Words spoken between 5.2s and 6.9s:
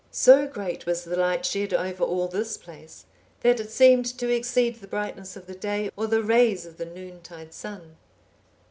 of the day, or the rays of the